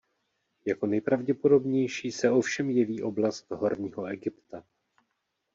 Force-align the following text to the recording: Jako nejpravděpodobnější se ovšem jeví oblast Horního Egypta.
Jako 0.65 0.85
nejpravděpodobnější 0.87 2.11
se 2.11 2.31
ovšem 2.31 2.69
jeví 2.69 3.03
oblast 3.03 3.51
Horního 3.51 4.05
Egypta. 4.05 4.63